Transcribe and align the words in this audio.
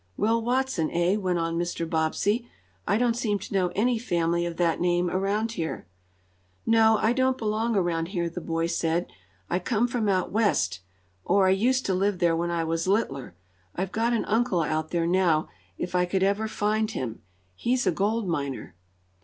"Will 0.17 0.41
Watson, 0.41 0.89
eh?" 0.89 1.15
went 1.15 1.37
on 1.37 1.59
Mr. 1.59 1.87
Bobbsey. 1.87 2.49
"I 2.87 2.97
don't 2.97 3.13
seem 3.15 3.37
to 3.37 3.53
know 3.53 3.67
any 3.75 3.99
family 3.99 4.47
of 4.47 4.57
that 4.57 4.81
name 4.81 5.11
around 5.11 5.51
here." 5.51 5.85
"No, 6.65 6.97
I 6.97 7.13
don't 7.13 7.37
belong 7.37 7.75
around 7.75 8.07
here," 8.07 8.27
the 8.27 8.41
boy 8.41 8.65
said. 8.65 9.05
"I 9.47 9.59
come 9.59 9.87
from 9.87 10.09
out 10.09 10.31
west 10.31 10.79
or 11.23 11.45
I 11.45 11.51
used 11.51 11.85
to 11.85 11.93
live 11.93 12.17
there 12.17 12.35
when 12.35 12.49
I 12.49 12.63
was 12.63 12.87
littler. 12.87 13.35
I've 13.75 13.91
got 13.91 14.11
an 14.11 14.25
uncle 14.25 14.63
out 14.63 14.89
there 14.89 15.05
now, 15.05 15.49
if 15.77 15.93
I 15.93 16.05
could 16.07 16.23
ever 16.23 16.47
find 16.47 16.89
him. 16.89 17.21
He's 17.53 17.85
a 17.85 17.91
gold 17.91 18.27
miner." 18.27 18.73